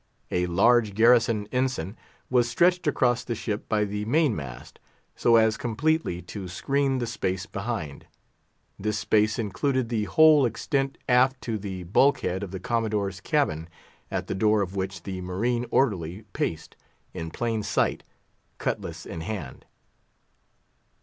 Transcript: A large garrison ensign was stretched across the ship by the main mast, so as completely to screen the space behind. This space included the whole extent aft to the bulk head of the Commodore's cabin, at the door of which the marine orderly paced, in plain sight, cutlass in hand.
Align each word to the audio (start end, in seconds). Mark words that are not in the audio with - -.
A 0.31 0.47
large 0.47 0.95
garrison 0.95 1.47
ensign 1.51 1.95
was 2.27 2.49
stretched 2.49 2.87
across 2.87 3.23
the 3.23 3.35
ship 3.35 3.69
by 3.69 3.85
the 3.85 4.03
main 4.05 4.35
mast, 4.35 4.79
so 5.15 5.35
as 5.35 5.57
completely 5.57 6.23
to 6.23 6.47
screen 6.47 6.97
the 6.97 7.05
space 7.05 7.45
behind. 7.45 8.07
This 8.79 8.97
space 8.97 9.37
included 9.37 9.89
the 9.89 10.05
whole 10.05 10.43
extent 10.43 10.97
aft 11.07 11.39
to 11.41 11.59
the 11.59 11.83
bulk 11.83 12.21
head 12.21 12.41
of 12.41 12.49
the 12.49 12.59
Commodore's 12.59 13.21
cabin, 13.21 13.69
at 14.09 14.25
the 14.25 14.33
door 14.33 14.63
of 14.63 14.75
which 14.75 15.03
the 15.03 15.21
marine 15.21 15.67
orderly 15.69 16.23
paced, 16.33 16.75
in 17.13 17.29
plain 17.29 17.61
sight, 17.61 18.01
cutlass 18.57 19.05
in 19.05 19.21
hand. 19.21 19.65